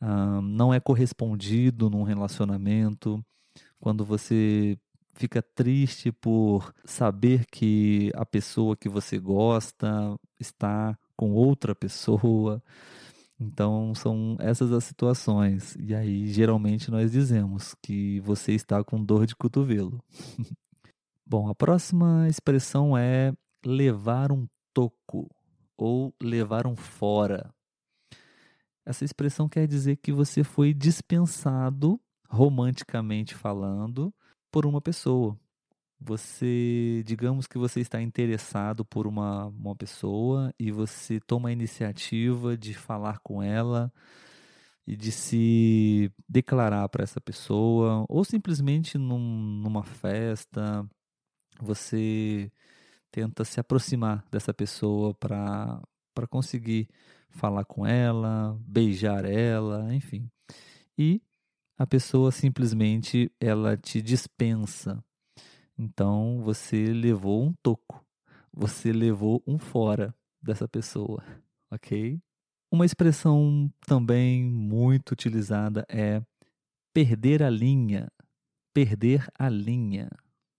ah, 0.00 0.40
não 0.42 0.74
é 0.74 0.80
correspondido 0.80 1.88
num 1.88 2.02
relacionamento, 2.02 3.24
quando 3.80 4.04
você 4.04 4.78
fica 5.14 5.42
triste 5.42 6.10
por 6.10 6.74
saber 6.84 7.46
que 7.46 8.10
a 8.14 8.24
pessoa 8.24 8.76
que 8.76 8.88
você 8.88 9.18
gosta 9.18 10.16
está 10.40 10.98
com 11.16 11.32
outra 11.32 11.74
pessoa. 11.74 12.62
Então, 13.42 13.92
são 13.94 14.36
essas 14.38 14.72
as 14.72 14.84
situações. 14.84 15.76
E 15.80 15.94
aí, 15.94 16.28
geralmente, 16.28 16.90
nós 16.90 17.10
dizemos 17.10 17.74
que 17.82 18.20
você 18.20 18.52
está 18.52 18.84
com 18.84 19.02
dor 19.02 19.26
de 19.26 19.34
cotovelo. 19.34 20.02
Bom, 21.26 21.48
a 21.48 21.54
próxima 21.54 22.28
expressão 22.28 22.96
é 22.96 23.32
levar 23.66 24.30
um 24.30 24.46
toco 24.72 25.28
ou 25.76 26.14
levar 26.22 26.66
um 26.66 26.76
fora. 26.76 27.52
Essa 28.86 29.04
expressão 29.04 29.48
quer 29.48 29.66
dizer 29.66 29.96
que 29.96 30.12
você 30.12 30.44
foi 30.44 30.72
dispensado, 30.72 32.00
romanticamente 32.28 33.34
falando, 33.34 34.14
por 34.52 34.66
uma 34.66 34.80
pessoa. 34.80 35.36
Você, 36.04 37.02
digamos 37.06 37.46
que 37.46 37.56
você 37.56 37.80
está 37.80 38.02
interessado 38.02 38.84
por 38.84 39.06
uma, 39.06 39.46
uma 39.46 39.76
pessoa 39.76 40.52
e 40.58 40.72
você 40.72 41.20
toma 41.20 41.48
a 41.48 41.52
iniciativa 41.52 42.56
de 42.56 42.74
falar 42.74 43.20
com 43.20 43.40
ela 43.42 43.92
e 44.86 44.96
de 44.96 45.12
se 45.12 46.10
declarar 46.28 46.88
para 46.88 47.04
essa 47.04 47.20
pessoa, 47.20 48.04
ou 48.08 48.24
simplesmente 48.24 48.98
num, 48.98 49.18
numa 49.62 49.84
festa, 49.84 50.84
você 51.60 52.50
tenta 53.12 53.44
se 53.44 53.60
aproximar 53.60 54.24
dessa 54.30 54.52
pessoa 54.52 55.14
para 55.14 55.80
conseguir 56.28 56.88
falar 57.30 57.64
com 57.64 57.86
ela, 57.86 58.58
beijar 58.66 59.24
ela, 59.24 59.94
enfim. 59.94 60.28
E 60.98 61.22
a 61.78 61.86
pessoa 61.86 62.32
simplesmente 62.32 63.30
ela 63.40 63.76
te 63.76 64.02
dispensa. 64.02 65.02
Então 65.82 66.40
você 66.40 66.92
levou 66.92 67.42
um 67.42 67.52
toco, 67.60 68.06
você 68.52 68.92
levou 68.92 69.42
um 69.44 69.58
fora 69.58 70.14
dessa 70.40 70.68
pessoa, 70.68 71.24
ok? 71.72 72.20
Uma 72.70 72.86
expressão 72.86 73.68
também 73.84 74.44
muito 74.44 75.10
utilizada 75.10 75.84
é 75.88 76.22
perder 76.94 77.42
a 77.42 77.50
linha. 77.50 78.08
Perder 78.72 79.26
a 79.36 79.48
linha. 79.48 80.08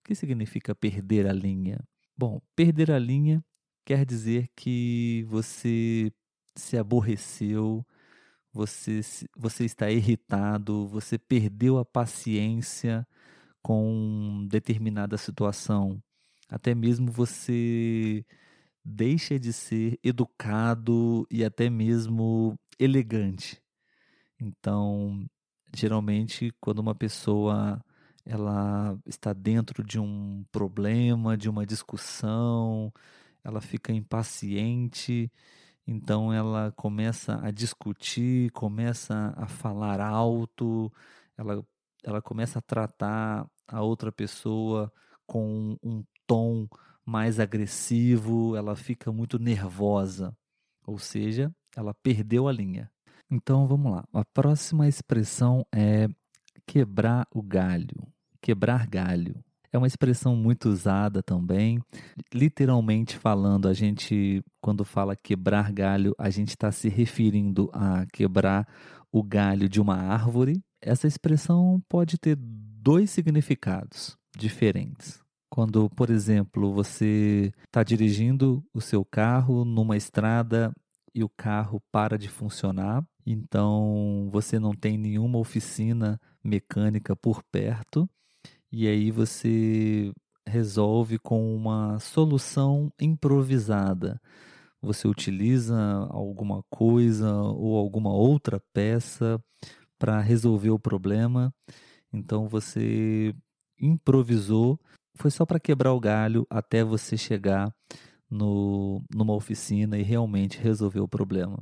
O 0.01 0.03
que 0.03 0.14
significa 0.14 0.75
perder 0.75 1.25
a 1.25 1.31
linha? 1.31 1.79
Bom, 2.18 2.42
perder 2.53 2.92
a 2.92 3.00
linha 3.00 3.42
quer 3.86 4.05
dizer 4.05 4.50
que 4.57 5.25
você 5.29 6.12
se 6.53 6.77
aborreceu, 6.77 7.86
você, 8.51 9.00
você 9.38 9.64
está 9.64 9.90
irritado, 9.90 10.86
você 10.86 11.18
perdeu 11.18 11.77
a 11.77 11.86
paciência 11.86 13.07
com 13.63 14.45
determinada 14.49 15.17
situação. 15.17 16.01
Até 16.49 16.75
mesmo 16.75 17.11
você 17.11 18.25
deixa 18.85 19.39
de 19.39 19.53
ser 19.53 19.99
educado 20.03 21.25
e 21.31 21.43
até 21.43 21.69
mesmo 21.69 22.59
elegante. 22.79 23.61
Então, 24.39 25.25
geralmente, 25.75 26.53
quando 26.59 26.79
uma 26.79 26.93
pessoa 26.93 27.83
ela 28.25 28.97
está 29.05 29.33
dentro 29.33 29.83
de 29.83 29.99
um 29.99 30.45
problema, 30.51 31.37
de 31.37 31.49
uma 31.49 31.65
discussão, 31.65 32.93
ela 33.43 33.61
fica 33.61 33.91
impaciente 33.91 35.31
então 35.85 36.31
ela 36.33 36.71
começa 36.71 37.39
a 37.45 37.51
discutir, 37.51 38.49
começa 38.51 39.33
a 39.35 39.47
falar 39.47 39.99
alto, 39.99 40.91
ela, 41.37 41.65
ela 42.03 42.21
começa 42.21 42.59
a 42.59 42.61
tratar 42.61 43.45
a 43.74 43.81
outra 43.81 44.12
pessoa 44.12 44.92
com 45.25 45.77
um 45.83 46.03
tom 46.27 46.68
mais 47.05 47.40
agressivo, 47.40 48.55
ela 48.55 48.75
fica 48.75 49.12
muito 49.12 49.40
nervosa, 49.40 50.36
ou 50.86 50.98
seja, 50.98 51.53
ela 51.75 51.94
perdeu 51.94 52.48
a 52.48 52.51
linha. 52.51 52.90
Então 53.29 53.68
vamos 53.68 53.92
lá. 53.92 54.05
A 54.14 54.24
próxima 54.24 54.88
expressão 54.88 55.66
é 55.74 56.07
quebrar 56.68 57.27
o 57.33 57.42
galho, 57.42 58.07
quebrar 58.40 58.88
galho 58.88 59.44
é 59.74 59.77
uma 59.77 59.88
expressão 59.88 60.36
muito 60.36 60.70
usada 60.70 61.24
também. 61.24 61.81
Literalmente 62.31 63.18
falando, 63.18 63.68
a 63.68 63.74
gente, 63.74 64.44
quando 64.62 64.86
fala 64.86 65.16
quebrar 65.16 65.72
galho, 65.72 66.14
a 66.18 66.29
gente 66.29 66.50
está 66.50 66.72
se 66.72 66.88
referindo 66.90 67.72
a 67.74 68.05
quebrar 68.14 68.68
o 69.12 69.24
galho 69.24 69.68
de 69.68 69.81
uma 69.81 69.96
árvore. 69.96 70.64
Essa 70.79 71.07
expressão 71.07 71.81
pode 71.90 72.20
ter 72.20 72.38
dois 72.83 73.09
significados 73.09 74.17
diferentes. 74.37 75.24
Quando, 75.50 75.89
por 75.91 76.09
exemplo, 76.09 76.74
você 76.74 77.53
está 77.65 77.81
dirigindo 77.81 78.61
o 78.74 78.81
seu 78.81 79.05
carro 79.05 79.63
numa 79.63 79.96
estrada 79.96 80.74
e 81.15 81.24
o 81.24 81.29
carro 81.29 81.81
para 81.91 82.17
de 82.17 82.27
funcionar, 82.27 83.05
então 83.25 84.27
você 84.31 84.59
não 84.59 84.74
tem 84.74 84.98
nenhuma 84.98 85.39
oficina 85.39 86.19
mecânica 86.43 87.15
por 87.15 87.41
perto 87.43 88.09
e 88.69 88.85
aí 88.87 89.11
você 89.11 90.11
resolve 90.46 91.17
com 91.19 91.55
uma 91.55 92.00
solução 92.00 92.91
improvisada. 93.00 94.19
Você 94.81 95.07
utiliza 95.07 95.79
alguma 96.09 96.61
coisa 96.69 97.31
ou 97.31 97.77
alguma 97.77 98.11
outra 98.11 98.59
peça 98.74 99.39
para 99.98 100.19
resolver 100.19 100.72
o 100.72 100.79
problema. 100.79 101.53
Então 102.13 102.47
você 102.47 103.35
improvisou, 103.79 104.79
foi 105.15 105.31
só 105.31 105.45
para 105.45 105.59
quebrar 105.59 105.93
o 105.93 105.99
galho 105.99 106.45
até 106.49 106.83
você 106.83 107.17
chegar 107.17 107.73
no, 108.29 109.03
numa 109.13 109.33
oficina 109.33 109.97
e 109.97 110.03
realmente 110.03 110.59
resolver 110.59 110.99
o 110.99 111.07
problema. 111.07 111.61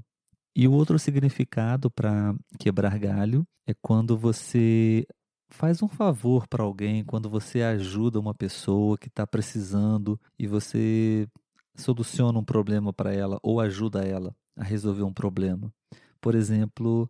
E 0.56 0.68
o 0.68 0.74
outro 0.74 1.00
significado 1.00 1.90
para 1.90 2.36
quebrar 2.60 3.00
galho 3.00 3.46
é 3.66 3.74
quando 3.82 4.18
você 4.18 5.06
faz 5.50 5.82
um 5.82 5.88
favor 5.88 6.48
para 6.48 6.64
alguém 6.64 7.04
quando 7.04 7.30
você 7.30 7.62
ajuda 7.62 8.20
uma 8.20 8.34
pessoa 8.34 8.98
que 8.98 9.08
está 9.08 9.28
precisando 9.28 10.20
e 10.40 10.48
você 10.48 11.28
soluciona 11.76 12.40
um 12.40 12.44
problema 12.44 12.94
para 12.94 13.14
ela 13.14 13.38
ou 13.44 13.60
ajuda 13.60 14.02
ela 14.04 14.36
a 14.58 14.64
resolver 14.64 15.04
um 15.04 15.14
problema. 15.14 15.72
Por 16.20 16.36
exemplo, 16.36 17.10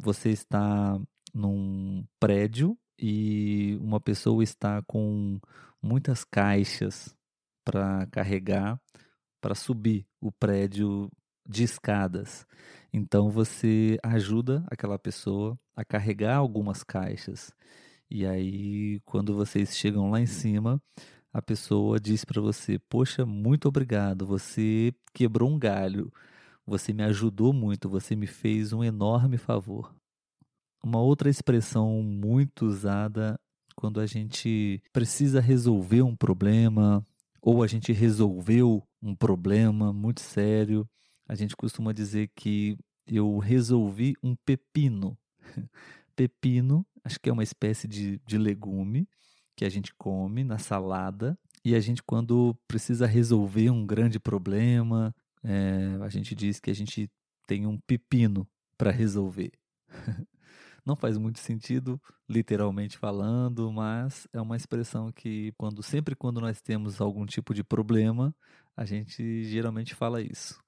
você 0.00 0.30
está 0.30 1.00
num 1.34 2.04
prédio 2.18 2.76
e 2.98 3.78
uma 3.80 4.00
pessoa 4.00 4.42
está 4.42 4.82
com 4.82 5.40
muitas 5.82 6.24
caixas 6.24 7.14
para 7.64 8.06
carregar 8.06 8.80
para 9.40 9.54
subir 9.54 10.06
o 10.20 10.30
prédio 10.30 11.10
de 11.48 11.64
escadas. 11.64 12.46
Então 12.92 13.30
você 13.30 13.98
ajuda 14.02 14.64
aquela 14.70 14.98
pessoa 14.98 15.58
a 15.74 15.84
carregar 15.84 16.36
algumas 16.36 16.84
caixas. 16.84 17.52
E 18.10 18.26
aí, 18.26 19.00
quando 19.04 19.34
vocês 19.34 19.76
chegam 19.76 20.10
lá 20.10 20.20
em 20.20 20.26
cima, 20.26 20.82
a 21.32 21.40
pessoa 21.40 21.98
diz 22.00 22.24
para 22.24 22.40
você: 22.40 22.78
Poxa, 22.78 23.24
muito 23.24 23.68
obrigado, 23.68 24.26
você 24.26 24.92
quebrou 25.14 25.50
um 25.50 25.58
galho, 25.58 26.12
você 26.66 26.92
me 26.92 27.04
ajudou 27.04 27.52
muito, 27.52 27.88
você 27.88 28.16
me 28.16 28.26
fez 28.26 28.72
um 28.72 28.84
enorme 28.84 29.38
favor. 29.38 29.94
Uma 30.82 31.00
outra 31.00 31.28
expressão 31.28 32.02
muito 32.02 32.66
usada 32.66 33.38
quando 33.74 34.00
a 34.00 34.06
gente 34.06 34.82
precisa 34.92 35.40
resolver 35.40 36.02
um 36.02 36.16
problema 36.16 37.04
ou 37.40 37.62
a 37.62 37.66
gente 37.66 37.92
resolveu 37.92 38.82
um 39.02 39.14
problema 39.14 39.92
muito 39.92 40.20
sério 40.20 40.88
a 41.30 41.36
gente 41.36 41.54
costuma 41.54 41.92
dizer 41.92 42.28
que 42.34 42.76
eu 43.06 43.38
resolvi 43.38 44.14
um 44.20 44.34
pepino. 44.34 45.16
pepino, 46.16 46.84
acho 47.04 47.20
que 47.20 47.30
é 47.30 47.32
uma 47.32 47.44
espécie 47.44 47.86
de, 47.86 48.20
de 48.26 48.36
legume 48.36 49.08
que 49.54 49.64
a 49.64 49.68
gente 49.68 49.94
come 49.94 50.42
na 50.42 50.58
salada. 50.58 51.38
E 51.64 51.76
a 51.76 51.78
gente, 51.78 52.02
quando 52.02 52.58
precisa 52.66 53.06
resolver 53.06 53.70
um 53.70 53.86
grande 53.86 54.18
problema, 54.18 55.14
é, 55.44 55.98
a 56.02 56.08
gente 56.08 56.34
diz 56.34 56.58
que 56.58 56.68
a 56.68 56.74
gente 56.74 57.08
tem 57.46 57.64
um 57.64 57.78
pepino 57.78 58.44
para 58.76 58.90
resolver. 58.90 59.52
Não 60.84 60.96
faz 60.96 61.16
muito 61.18 61.38
sentido, 61.38 62.00
literalmente 62.28 62.96
falando, 62.98 63.72
mas 63.72 64.26
é 64.32 64.40
uma 64.40 64.56
expressão 64.56 65.12
que, 65.12 65.52
quando 65.56 65.82
sempre 65.82 66.14
quando 66.14 66.40
nós 66.40 66.60
temos 66.60 67.00
algum 67.00 67.26
tipo 67.26 67.52
de 67.52 67.62
problema, 67.62 68.34
a 68.76 68.84
gente 68.84 69.44
geralmente 69.44 69.94
fala 69.94 70.22
isso. 70.22 70.58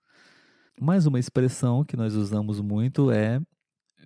Mais 0.81 1.07
uma 1.07 1.19
expressão 1.19 1.85
que 1.85 1.97
nós 1.97 2.15
usamos 2.15 2.61
muito 2.61 3.11
é 3.11 3.41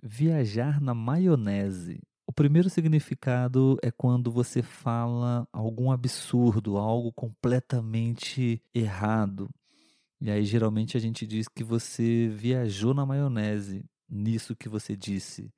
viajar 0.03 0.79
na 0.81 0.93
maionese. 0.93 2.01
O 2.25 2.33
primeiro 2.33 2.69
significado 2.69 3.77
é 3.81 3.89
quando 3.89 4.29
você 4.29 4.61
fala 4.61 5.47
algum 5.51 5.91
absurdo, 5.91 6.77
algo 6.77 7.11
completamente 7.13 8.61
errado. 8.73 9.49
E 10.19 10.29
aí 10.29 10.43
geralmente 10.43 10.97
a 10.97 10.99
gente 10.99 11.25
diz 11.25 11.47
que 11.47 11.63
você 11.63 12.27
viajou 12.27 12.93
na 12.93 13.05
maionese 13.05 13.85
nisso 14.09 14.55
que 14.55 14.67
você 14.67 14.95
disse. 14.95 15.51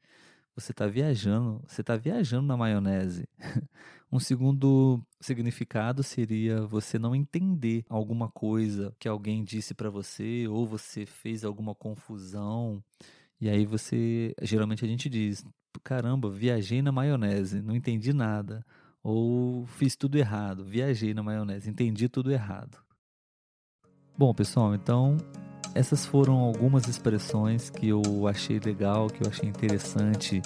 Você 0.60 0.72
está 0.72 0.88
viajando, 0.88 1.62
você 1.66 1.82
está 1.82 1.96
viajando 1.96 2.48
na 2.48 2.58
maionese. 2.58 3.28
Um 4.12 4.20
segundo 4.20 5.00
significado 5.22 6.02
seria 6.02 6.66
você 6.66 6.98
não 6.98 7.14
entender 7.14 7.86
alguma 7.88 8.28
coisa 8.28 8.92
que 8.98 9.08
alguém 9.08 9.44
disse 9.44 9.76
para 9.76 9.92
você 9.92 10.48
ou 10.48 10.66
você 10.66 11.06
fez 11.06 11.46
alguma 11.46 11.76
confusão. 11.76 12.84
E 13.40 13.48
aí 13.48 13.68
você, 13.68 14.34
geralmente 14.42 14.84
a 14.84 14.88
gente 14.88 15.08
diz, 15.08 15.46
caramba, 15.84 16.28
viajei 16.28 16.82
na 16.82 16.92
maionese, 16.92 17.62
não 17.62 17.76
entendi 17.76 18.12
nada. 18.12 18.66
Ou 19.04 19.68
fiz 19.68 19.96
tudo 19.96 20.18
errado, 20.18 20.66
viajei 20.66 21.14
na 21.14 21.22
maionese, 21.22 21.70
entendi 21.70 22.10
tudo 22.10 22.32
errado. 22.32 22.80
Bom, 24.18 24.34
pessoal, 24.34 24.74
então 24.74 25.18
essas 25.74 26.06
foram 26.06 26.36
algumas 26.36 26.88
expressões 26.88 27.70
que 27.70 27.90
eu 27.90 28.28
achei 28.28 28.60
legal, 28.60 29.08
que 29.08 29.24
eu 29.24 29.30
achei 29.30 29.48
interessante 29.48 30.42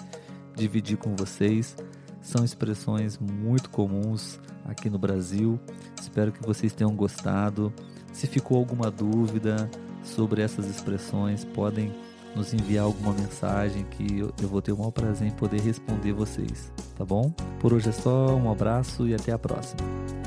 dividir 0.55 0.97
com 0.97 1.15
vocês. 1.15 1.75
São 2.21 2.43
expressões 2.43 3.17
muito 3.17 3.69
comuns 3.69 4.39
aqui 4.65 4.89
no 4.89 4.97
Brasil. 4.97 5.59
Espero 5.99 6.31
que 6.31 6.45
vocês 6.45 6.73
tenham 6.73 6.95
gostado. 6.95 7.73
Se 8.12 8.27
ficou 8.27 8.57
alguma 8.57 8.91
dúvida 8.91 9.69
sobre 10.03 10.41
essas 10.41 10.67
expressões, 10.67 11.43
podem 11.43 11.93
nos 12.36 12.53
enviar 12.53 12.86
alguma 12.86 13.13
mensagem 13.13 13.86
que 13.86 14.19
eu 14.19 14.47
vou 14.47 14.62
ter 14.62 14.71
o 14.71 14.77
maior 14.77 14.91
prazer 14.91 15.27
em 15.27 15.31
poder 15.31 15.62
responder 15.62 16.13
vocês, 16.13 16.71
tá 16.97 17.05
bom? 17.05 17.31
Por 17.59 17.73
hoje 17.73 17.89
é 17.89 17.91
só, 17.91 18.36
um 18.36 18.51
abraço 18.51 19.07
e 19.07 19.13
até 19.13 19.31
a 19.31 19.38
próxima. 19.38 20.22